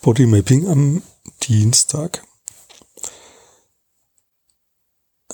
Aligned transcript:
Bodymapping 0.00 0.68
am 0.68 1.02
Dienstag. 1.42 2.24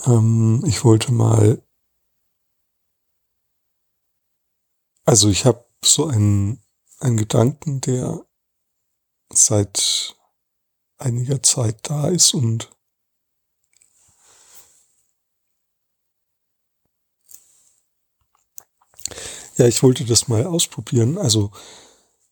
Ähm, 0.05 0.63
ich 0.65 0.83
wollte 0.83 1.11
mal, 1.11 1.61
also 5.05 5.29
ich 5.29 5.45
habe 5.45 5.63
so 5.83 6.07
einen, 6.07 6.63
einen 6.99 7.15
Gedanken, 7.15 7.79
der 7.81 8.25
seit 9.31 10.17
einiger 10.97 11.43
Zeit 11.43 11.89
da 11.89 12.07
ist 12.07 12.33
und 12.33 12.71
ja, 19.57 19.67
ich 19.67 19.83
wollte 19.83 20.05
das 20.05 20.27
mal 20.27 20.45
ausprobieren. 20.45 21.19
Also, 21.19 21.51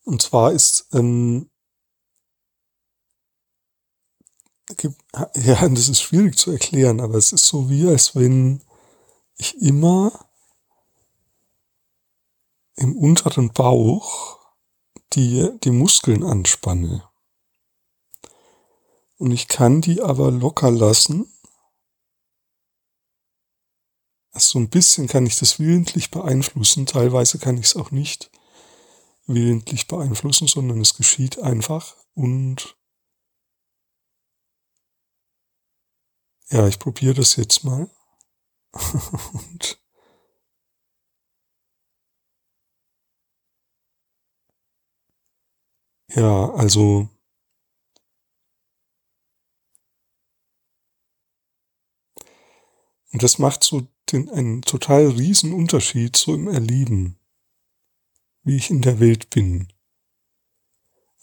und 0.03 0.21
zwar 0.21 0.51
ist, 0.51 0.87
ähm, 0.93 1.49
ja, 5.35 5.67
das 5.69 5.89
ist 5.89 6.01
schwierig 6.01 6.37
zu 6.37 6.51
erklären, 6.51 6.99
aber 6.99 7.15
es 7.15 7.31
ist 7.31 7.47
so 7.47 7.69
wie, 7.69 7.87
als 7.87 8.15
wenn 8.15 8.61
ich 9.37 9.61
immer 9.61 10.27
im 12.75 12.95
unteren 12.95 13.51
Bauch 13.51 14.39
die, 15.13 15.49
die 15.63 15.71
Muskeln 15.71 16.23
anspanne. 16.23 17.07
Und 19.17 19.31
ich 19.31 19.47
kann 19.47 19.81
die 19.81 20.01
aber 20.01 20.31
locker 20.31 20.71
lassen. 20.71 21.31
Also 24.31 24.53
so 24.53 24.59
ein 24.59 24.69
bisschen 24.69 25.07
kann 25.07 25.25
ich 25.25 25.37
das 25.37 25.59
willentlich 25.59 26.09
beeinflussen, 26.09 26.87
teilweise 26.87 27.37
kann 27.37 27.57
ich 27.57 27.67
es 27.67 27.75
auch 27.75 27.91
nicht 27.91 28.31
willentlich 29.27 29.87
beeinflussen, 29.87 30.47
sondern 30.47 30.81
es 30.81 30.95
geschieht 30.95 31.39
einfach 31.39 31.95
und 32.15 32.75
Ja, 36.53 36.67
ich 36.67 36.77
probiere 36.77 37.15
das 37.15 37.35
jetzt 37.35 37.63
mal. 37.63 37.89
Und 39.33 39.81
ja, 46.09 46.51
also 46.53 47.09
und 53.11 53.23
das 53.23 53.39
macht 53.39 53.63
so 53.63 53.87
den, 54.11 54.29
einen 54.29 54.61
total 54.61 55.07
riesen 55.07 55.53
Unterschied 55.53 56.15
so 56.15 56.35
im 56.35 56.47
Erleben, 56.47 57.17
wie 58.43 58.57
ich 58.57 58.69
in 58.69 58.83
der 58.83 58.99
Welt 58.99 59.31
bin. 59.31 59.73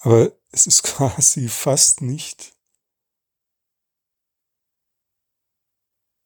Aber 0.00 0.32
es 0.50 0.66
ist 0.66 0.82
quasi 0.84 1.46
fast 1.46 2.00
nicht 2.00 2.56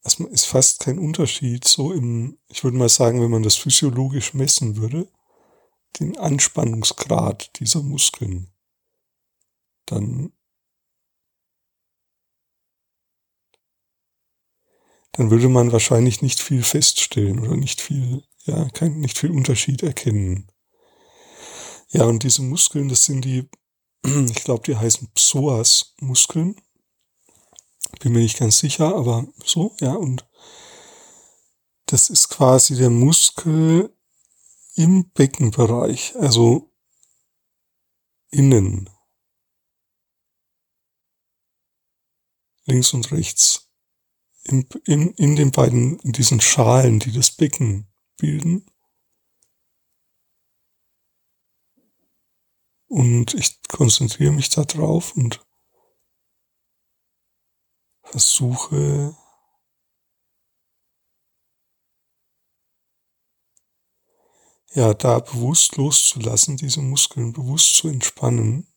es 0.05 0.21
ist 0.21 0.45
fast 0.45 0.81
kein 0.81 0.99
Unterschied, 0.99 1.67
so 1.67 1.93
im, 1.93 2.39
ich 2.49 2.63
würde 2.63 2.77
mal 2.77 2.91
sagen, 2.91 3.23
wenn 3.23 3.31
man 3.31 3.43
das 3.43 3.57
physiologisch 3.57 4.35
messen 4.35 4.77
würde, 4.77 5.09
den 5.99 6.19
Anspannungsgrad 6.19 7.59
dieser 7.59 7.83
Muskeln, 7.83 8.53
dann, 9.87 10.33
dann 15.13 15.31
würde 15.31 15.49
man 15.49 15.73
wahrscheinlich 15.73 16.21
nicht 16.21 16.41
viel 16.41 16.63
feststellen 16.63 17.41
oder 17.41 17.57
nicht 17.57 17.81
viel, 17.81 18.25
ja, 18.45 18.69
kein, 18.71 19.01
nicht 19.01 19.17
viel 19.17 19.31
Unterschied 19.31 19.83
erkennen. 19.83 20.51
Ja, 21.89 22.05
und 22.05 22.25
diese 22.25 22.43
Muskeln, 22.43 22.89
das 22.89 23.05
sind 23.07 23.25
die, 23.25 23.49
ich 24.05 24.45
glaube, 24.45 24.65
die 24.67 24.77
heißen 24.77 25.13
Psoas-Muskeln 25.15 26.57
bin 28.01 28.13
mir 28.13 28.21
nicht 28.21 28.39
ganz 28.39 28.59
sicher, 28.59 28.95
aber 28.95 29.27
so, 29.45 29.75
ja, 29.81 29.95
und 29.95 30.27
das 31.87 32.11
ist 32.11 32.29
quasi 32.29 32.77
der 32.77 32.91
Muskel 32.91 33.95
im 34.75 35.11
Beckenbereich, 35.11 36.15
also 36.17 36.73
innen. 38.31 38.91
Links 42.67 42.95
und 42.95 43.13
rechts. 43.13 43.71
In, 44.45 44.67
in, 44.85 45.11
in 45.15 45.37
den 45.37 45.51
beiden, 45.51 45.99
in 46.01 46.13
diesen 46.13 46.41
Schalen, 46.41 46.99
die 46.99 47.13
das 47.13 47.31
Becken 47.31 47.87
bilden. 48.17 48.67
Und 52.89 53.35
ich 53.35 53.61
konzentriere 53.69 54.33
mich 54.33 54.51
da 54.51 54.65
drauf 54.65 55.17
und 55.17 55.45
Versuche 58.15 59.17
ja 64.73 64.95
da 64.95 65.19
bewusst 65.19 65.75
loszulassen, 65.75 66.57
diese 66.57 66.81
Muskeln 66.81 67.33
bewusst 67.33 67.75
zu 67.75 67.89
entspannen. 67.89 68.69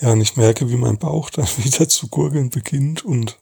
Ja, 0.00 0.10
und 0.10 0.20
ich 0.20 0.36
merke, 0.36 0.68
wie 0.68 0.76
mein 0.76 0.98
Bauch 0.98 1.30
dann 1.36 1.46
wieder 1.58 1.88
zu 1.88 2.08
gurgeln 2.08 2.50
beginnt 2.50 3.04
und 3.04 3.40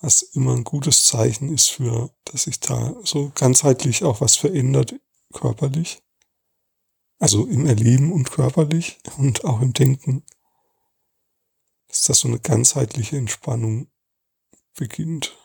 was 0.00 0.22
immer 0.22 0.52
ein 0.52 0.62
gutes 0.62 1.06
Zeichen 1.06 1.52
ist 1.52 1.70
für, 1.70 2.14
dass 2.26 2.44
sich 2.44 2.60
da 2.60 2.94
so 3.02 3.32
ganzheitlich 3.34 4.04
auch 4.04 4.20
was 4.20 4.36
verändert 4.36 4.94
körperlich, 5.32 6.02
also 7.18 7.46
im 7.46 7.66
Erleben 7.66 8.12
und 8.12 8.30
körperlich 8.30 8.98
und 9.18 9.44
auch 9.44 9.60
im 9.60 9.72
Denken, 9.72 10.24
dass 11.88 12.02
das 12.02 12.20
so 12.20 12.28
eine 12.28 12.40
ganzheitliche 12.40 13.16
Entspannung 13.16 13.88
beginnt. 14.76 15.36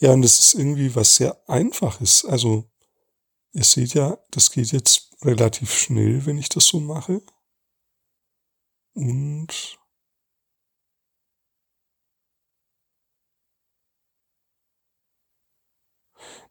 Ja, 0.00 0.12
und 0.12 0.22
das 0.22 0.38
ist 0.38 0.54
irgendwie 0.54 0.94
was 0.94 1.16
sehr 1.16 1.36
Einfaches. 1.48 2.24
Also, 2.24 2.64
ihr 3.52 3.64
seht 3.64 3.94
ja, 3.94 4.18
das 4.30 4.50
geht 4.52 4.72
jetzt 4.72 5.16
relativ 5.22 5.72
schnell, 5.72 6.26
wenn 6.26 6.38
ich 6.38 6.48
das 6.48 6.66
so 6.66 6.80
mache. 6.80 7.22
Und 8.94 9.77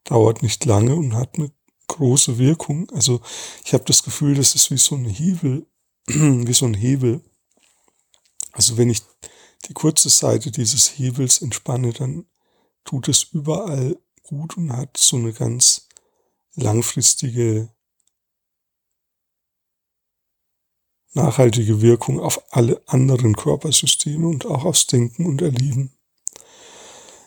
dauert 0.04 0.42
nicht 0.42 0.64
lange 0.64 0.94
und 0.94 1.14
hat 1.14 1.36
eine 1.36 1.50
große 1.88 2.38
Wirkung. 2.38 2.88
Also 2.90 3.20
ich 3.64 3.74
habe 3.74 3.84
das 3.84 4.02
Gefühl, 4.02 4.34
das 4.34 4.54
ist 4.54 4.70
wie 4.70 4.78
so 4.78 4.94
ein 4.94 5.06
Hebel, 5.06 5.66
wie 6.06 6.54
so 6.54 6.66
ein 6.66 6.74
Hebel. 6.74 7.22
Also 8.52 8.76
wenn 8.76 8.90
ich 8.90 9.02
die 9.66 9.74
kurze 9.74 10.08
Seite 10.08 10.50
dieses 10.50 10.98
Hebels 10.98 11.42
entspanne, 11.42 11.92
dann 11.92 12.26
tut 12.84 13.08
es 13.08 13.24
überall 13.24 13.98
gut 14.22 14.56
und 14.56 14.72
hat 14.72 14.96
so 14.96 15.16
eine 15.16 15.32
ganz 15.32 15.88
langfristige, 16.54 17.72
nachhaltige 21.12 21.80
Wirkung 21.80 22.20
auf 22.20 22.42
alle 22.52 22.82
anderen 22.86 23.36
Körpersysteme 23.36 24.26
und 24.26 24.46
auch 24.46 24.64
aufs 24.64 24.86
Denken 24.86 25.26
und 25.26 25.42
Erleben. 25.42 25.92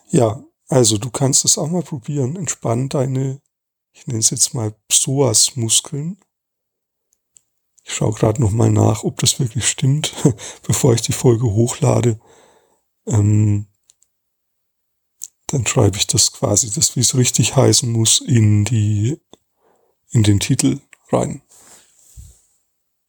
Ja, 0.10 0.44
also 0.72 0.98
du 0.98 1.10
kannst 1.10 1.44
es 1.44 1.58
auch 1.58 1.68
mal 1.68 1.84
probieren. 1.84 2.38
Entspann 2.38 2.88
deine, 2.88 3.42
ich 3.92 4.08
nenne 4.08 4.20
es 4.20 4.30
jetzt 4.30 4.54
mal 4.54 4.74
Psoas-Muskeln. 4.88 6.18
Ich 7.84 7.94
schaue 7.94 8.14
gerade 8.14 8.42
nochmal 8.42 8.72
nach, 8.72 9.04
ob 9.04 9.20
das 9.20 9.38
wirklich 9.38 9.68
stimmt, 9.68 10.14
bevor 10.66 10.94
ich 10.94 11.02
die 11.02 11.12
Folge 11.12 11.44
hochlade. 11.44 12.22
Ähm, 13.06 13.68
dann 15.48 15.68
schreibe 15.68 15.98
ich 15.98 16.08
das 16.08 16.32
quasi, 16.32 16.70
das 16.70 16.96
wie 16.96 17.02
es 17.02 17.16
richtig 17.16 17.58
heißen 17.58 17.92
muss, 17.92 18.22
in 18.22 18.64
die, 18.64 19.20
in 20.12 20.24
den 20.24 20.40
Titel 20.40 20.80
rein. 21.12 21.42